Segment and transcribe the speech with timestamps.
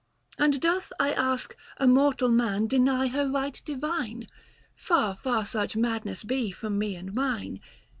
[0.39, 4.27] And doth, I ask, a mortal man deny 125 Her right divine?
[4.75, 7.61] far, far such madness be From me and mine.